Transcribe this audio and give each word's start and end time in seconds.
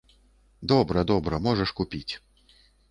Добра, 0.71 1.05
добра, 1.13 1.41
можаш 1.51 1.77
купіць. 1.83 2.09